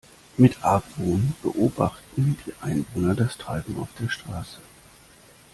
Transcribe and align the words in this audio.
Mit 0.35 0.63
Argwohn 0.63 1.35
beobachten 1.43 2.35
die 2.47 2.53
Einwohner 2.59 3.13
das 3.13 3.37
Treiben 3.37 3.77
auf 3.77 3.89
der 3.99 4.09
Straße. 4.09 4.57